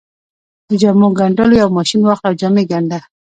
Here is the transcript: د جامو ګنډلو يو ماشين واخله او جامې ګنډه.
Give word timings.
د 0.69 0.71
جامو 0.81 1.07
ګنډلو 1.19 1.55
يو 1.61 1.69
ماشين 1.77 2.01
واخله 2.03 2.27
او 2.29 2.37
جامې 2.41 2.63
ګنډه. 2.71 2.99